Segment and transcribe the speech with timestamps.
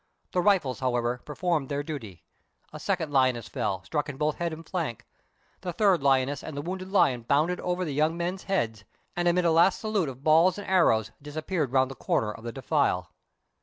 [0.31, 2.23] The rifles, however, performed their duty.
[2.73, 5.05] A second lioness fell, struck in both head and flank.
[5.61, 8.83] The third lioness and the wounded lion bounded over the young men's heads,
[9.15, 12.51] and amid a last salute of balls and arrows disappeared round the corner of the
[12.51, 13.11] defile.